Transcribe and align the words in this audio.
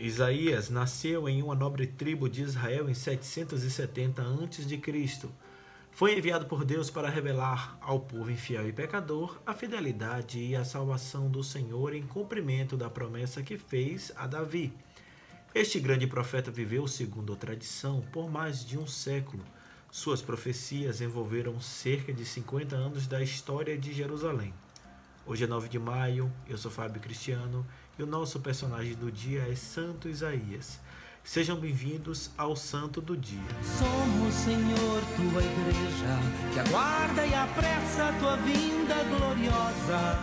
Isaías 0.00 0.70
nasceu 0.70 1.28
em 1.28 1.42
uma 1.42 1.56
nobre 1.56 1.84
tribo 1.84 2.28
de 2.28 2.42
Israel 2.42 2.88
em 2.88 2.94
770 2.94 4.22
a.C. 4.22 5.28
Foi 5.90 6.16
enviado 6.16 6.46
por 6.46 6.64
Deus 6.64 6.88
para 6.88 7.10
revelar 7.10 7.76
ao 7.80 7.98
povo 7.98 8.30
infiel 8.30 8.68
e 8.68 8.72
pecador 8.72 9.40
a 9.44 9.52
fidelidade 9.52 10.38
e 10.38 10.54
a 10.54 10.64
salvação 10.64 11.28
do 11.28 11.42
Senhor 11.42 11.92
em 11.92 12.04
cumprimento 12.04 12.76
da 12.76 12.88
promessa 12.88 13.42
que 13.42 13.58
fez 13.58 14.12
a 14.14 14.28
Davi. 14.28 14.72
Este 15.52 15.80
grande 15.80 16.06
profeta 16.06 16.48
viveu, 16.48 16.86
segundo 16.86 17.32
a 17.32 17.36
tradição, 17.36 18.00
por 18.12 18.30
mais 18.30 18.64
de 18.64 18.78
um 18.78 18.86
século. 18.86 19.42
Suas 19.90 20.22
profecias 20.22 21.00
envolveram 21.00 21.60
cerca 21.60 22.12
de 22.12 22.24
50 22.24 22.76
anos 22.76 23.08
da 23.08 23.20
história 23.20 23.76
de 23.76 23.92
Jerusalém. 23.92 24.54
Hoje 25.26 25.42
é 25.42 25.46
9 25.48 25.68
de 25.68 25.78
maio, 25.78 26.32
eu 26.48 26.56
sou 26.56 26.70
Fábio 26.70 27.02
Cristiano 27.02 27.66
e 27.98 28.02
o 28.02 28.06
nosso 28.06 28.38
personagem 28.38 28.94
do 28.94 29.10
dia 29.10 29.42
é 29.50 29.56
Santo 29.56 30.08
Isaías. 30.08 30.78
Sejam 31.24 31.58
bem-vindos 31.58 32.30
ao 32.38 32.54
Santo 32.54 33.00
do 33.00 33.16
Dia. 33.16 33.42
Somos, 33.60 34.34
Senhor, 34.34 35.02
tua 35.16 35.42
igreja, 35.42 36.54
que 36.54 36.60
aguarda 36.60 37.26
e 37.26 37.34
apressa 37.34 38.08
a 38.08 38.12
tua 38.20 38.36
vinda 38.36 38.94
gloriosa. 39.04 40.22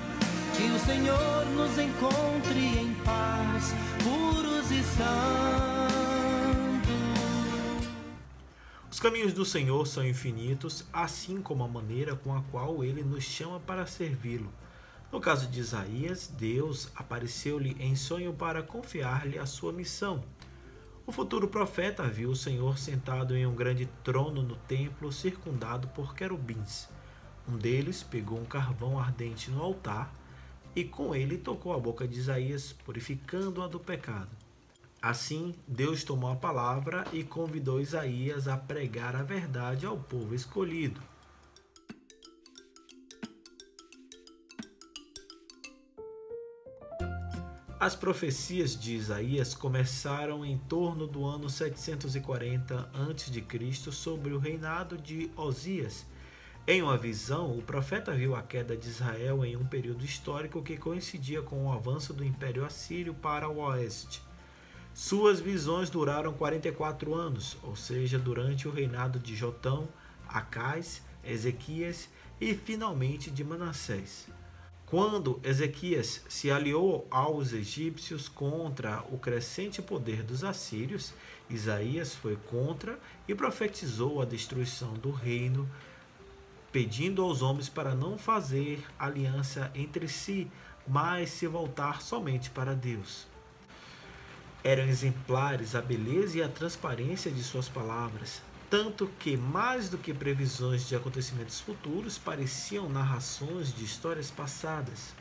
Que 0.55 0.63
o 0.71 0.79
Senhor 0.79 1.45
nos 1.47 1.77
encontre 1.77 2.79
em 2.79 2.93
paz, 3.03 3.73
puros 4.01 4.71
e 4.71 4.81
santos. 4.81 6.05
Os 8.89 8.99
caminhos 9.01 9.33
do 9.33 9.43
Senhor 9.43 9.85
são 9.85 10.07
infinitos, 10.07 10.85
assim 10.93 11.41
como 11.41 11.65
a 11.65 11.67
maneira 11.67 12.15
com 12.15 12.35
a 12.35 12.41
qual 12.43 12.85
ele 12.85 13.03
nos 13.03 13.25
chama 13.25 13.59
para 13.59 13.85
servi-lo. 13.85 14.51
No 15.15 15.21
caso 15.21 15.47
de 15.47 15.61
Isaías, 15.61 16.27
Deus 16.27 16.89
apareceu-lhe 16.93 17.77
em 17.79 17.95
sonho 17.95 18.33
para 18.33 18.61
confiar-lhe 18.61 19.39
a 19.39 19.45
sua 19.45 19.71
missão. 19.71 20.21
O 21.07 21.11
futuro 21.13 21.47
profeta 21.47 22.03
viu 22.03 22.31
o 22.31 22.35
Senhor 22.35 22.77
sentado 22.77 23.33
em 23.33 23.45
um 23.45 23.55
grande 23.55 23.85
trono 24.03 24.43
no 24.43 24.57
templo, 24.57 25.13
circundado 25.13 25.87
por 25.87 26.13
querubins. 26.13 26.89
Um 27.47 27.57
deles 27.57 28.03
pegou 28.03 28.37
um 28.37 28.43
carvão 28.43 28.99
ardente 28.99 29.49
no 29.49 29.63
altar 29.63 30.13
e 30.75 30.83
com 30.83 31.15
ele 31.15 31.37
tocou 31.37 31.73
a 31.73 31.79
boca 31.79 32.05
de 32.05 32.19
Isaías, 32.19 32.73
purificando-a 32.73 33.69
do 33.69 33.79
pecado. 33.79 34.31
Assim, 35.01 35.55
Deus 35.65 36.03
tomou 36.03 36.29
a 36.29 36.35
palavra 36.35 37.05
e 37.13 37.23
convidou 37.23 37.79
Isaías 37.79 38.49
a 38.49 38.57
pregar 38.57 39.15
a 39.15 39.23
verdade 39.23 39.85
ao 39.85 39.95
povo 39.95 40.35
escolhido. 40.35 40.99
As 47.85 47.95
profecias 47.95 48.75
de 48.75 48.95
Isaías 48.95 49.53
começaram 49.53 50.43
em 50.43 50.57
torno 50.57 51.05
do 51.05 51.23
ano 51.23 51.47
740 51.47 52.89
a.C. 52.91 53.91
sobre 53.91 54.33
o 54.33 54.39
reinado 54.39 54.97
de 54.97 55.29
Osias. 55.35 56.03
Em 56.65 56.81
uma 56.81 56.97
visão, 56.97 57.55
o 57.55 57.61
profeta 57.61 58.11
viu 58.11 58.35
a 58.35 58.41
queda 58.41 58.75
de 58.75 58.89
Israel 58.89 59.45
em 59.45 59.55
um 59.55 59.63
período 59.63 60.03
histórico 60.03 60.63
que 60.63 60.77
coincidia 60.77 61.43
com 61.43 61.67
o 61.67 61.71
avanço 61.71 62.11
do 62.11 62.25
Império 62.25 62.65
Assírio 62.65 63.13
para 63.13 63.47
o 63.47 63.59
oeste. 63.59 64.19
Suas 64.91 65.39
visões 65.39 65.87
duraram 65.87 66.33
44 66.33 67.13
anos, 67.13 67.55
ou 67.61 67.75
seja, 67.75 68.17
durante 68.17 68.67
o 68.67 68.71
reinado 68.71 69.19
de 69.19 69.35
Jotão, 69.35 69.87
Acais, 70.27 71.03
Ezequias 71.23 72.09
e 72.41 72.55
finalmente 72.55 73.29
de 73.29 73.43
Manassés. 73.43 74.27
Quando 74.85 75.39
Ezequias 75.43 76.21
se 76.29 76.51
aliou 76.51 77.07
aos 77.09 77.53
egípcios 77.53 78.29
contra 78.29 79.03
o 79.09 79.17
crescente 79.17 79.81
poder 79.81 80.21
dos 80.21 80.43
assírios, 80.43 81.11
Isaías 81.49 82.13
foi 82.13 82.35
contra 82.35 82.99
e 83.27 83.33
profetizou 83.33 84.21
a 84.21 84.25
destruição 84.25 84.93
do 84.93 85.09
reino, 85.09 85.67
pedindo 86.71 87.23
aos 87.23 87.41
homens 87.41 87.67
para 87.67 87.95
não 87.95 88.15
fazer 88.15 88.85
aliança 88.99 89.71
entre 89.73 90.07
si, 90.07 90.51
mas 90.87 91.31
se 91.31 91.47
voltar 91.47 92.03
somente 92.03 92.51
para 92.51 92.75
Deus. 92.75 93.25
Eram 94.63 94.83
exemplares 94.83 95.73
a 95.73 95.81
beleza 95.81 96.37
e 96.37 96.43
a 96.43 96.49
transparência 96.49 97.31
de 97.31 97.41
suas 97.41 97.67
palavras, 97.67 98.39
tanto 98.69 99.07
que, 99.19 99.37
mais 99.37 99.89
do 99.89 99.97
que 99.97 100.13
previsões 100.13 100.87
de 100.87 100.95
acontecimentos 100.95 101.59
futuros, 101.59 102.17
pareciam 102.17 102.89
narrações 102.89 103.73
de 103.73 103.83
histórias 103.83 104.31
passadas. 104.31 105.13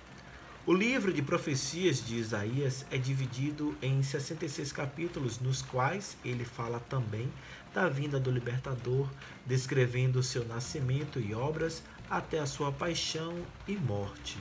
O 0.67 0.73
livro 0.73 1.13
de 1.13 1.21
profecias 1.21 2.03
de 2.05 2.17
Isaías 2.17 2.87
é 2.91 2.97
dividido 2.97 3.77
em 3.83 4.03
66 4.03 4.73
capítulos, 4.73 5.39
nos 5.39 5.61
quais 5.61 6.17
ele 6.25 6.45
fala 6.45 6.81
também 6.81 7.31
da 7.75 7.89
vinda 7.89 8.19
do 8.19 8.31
libertador, 8.31 9.07
descrevendo 9.45 10.23
seu 10.23 10.45
nascimento 10.47 11.21
e 11.21 11.35
obras 11.35 11.83
até 12.09 12.39
a 12.39 12.47
sua 12.47 12.73
paixão 12.73 13.35
e 13.69 13.77
morte. 13.77 14.39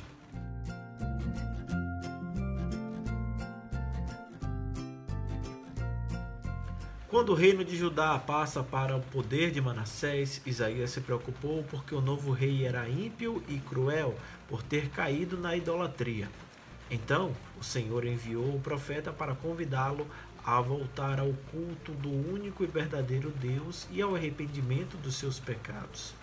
Quando 7.13 7.29
o 7.29 7.35
reino 7.35 7.63
de 7.63 7.77
Judá 7.77 8.17
passa 8.17 8.63
para 8.63 8.97
o 8.97 8.99
poder 8.99 9.51
de 9.51 9.61
Manassés, 9.61 10.41
Isaías 10.47 10.89
se 10.89 10.99
preocupou 10.99 11.63
porque 11.69 11.93
o 11.93 12.01
novo 12.01 12.31
rei 12.31 12.65
era 12.65 12.89
ímpio 12.89 13.43
e 13.47 13.59
cruel 13.59 14.15
por 14.49 14.63
ter 14.63 14.89
caído 14.89 15.37
na 15.37 15.55
idolatria. 15.55 16.27
Então, 16.89 17.31
o 17.55 17.63
Senhor 17.63 18.03
enviou 18.03 18.55
o 18.55 18.59
profeta 18.59 19.13
para 19.13 19.35
convidá-lo 19.35 20.07
a 20.43 20.59
voltar 20.59 21.19
ao 21.19 21.31
culto 21.51 21.91
do 21.91 22.09
único 22.09 22.63
e 22.63 22.65
verdadeiro 22.65 23.29
Deus 23.29 23.87
e 23.91 24.01
ao 24.01 24.15
arrependimento 24.15 24.97
dos 24.97 25.13
seus 25.13 25.37
pecados. 25.37 26.15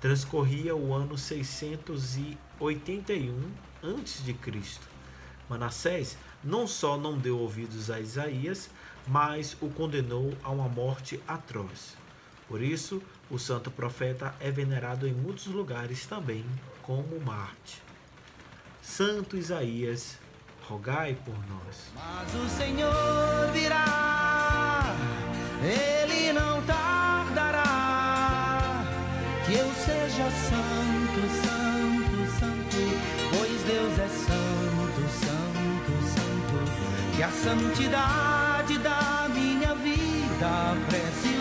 Transcorria 0.00 0.76
o 0.76 0.94
ano 0.94 1.18
681 1.18 3.50
a.C. 3.82 4.36
Manassés 5.50 6.16
não 6.42 6.66
só 6.66 6.96
não 6.96 7.18
deu 7.18 7.38
ouvidos 7.38 7.90
a 7.90 8.00
Isaías, 8.00 8.70
mas 9.06 9.56
o 9.60 9.68
condenou 9.68 10.34
a 10.42 10.50
uma 10.50 10.68
morte 10.68 11.20
atroz. 11.26 11.96
Por 12.46 12.62
isso, 12.62 13.02
o 13.30 13.38
santo 13.38 13.70
profeta 13.70 14.34
é 14.40 14.50
venerado 14.50 15.06
em 15.06 15.12
muitos 15.12 15.46
lugares 15.46 16.06
também 16.06 16.44
como 16.82 17.20
Marte. 17.20 17.82
Santo 18.82 19.36
Isaías, 19.36 20.16
rogai 20.66 21.14
por 21.24 21.34
nós. 21.46 21.92
Mas 21.94 22.34
o 22.34 22.48
Senhor 22.48 23.52
virá, 23.52 24.94
ele 25.62 26.32
não 26.32 26.62
tardará, 26.62 27.64
que 29.44 29.52
eu 29.54 29.70
seja 29.74 30.30
santo, 30.30 31.20
santo, 31.42 32.16
santo, 32.40 32.76
pois 33.30 33.62
Deus 33.64 33.98
é 33.98 34.08
santo, 34.08 34.47
que 37.18 37.22
a 37.24 37.30
santidade 37.30 38.78
da 38.78 39.28
minha 39.34 39.74
vida 39.74 40.76
prece 40.88 41.37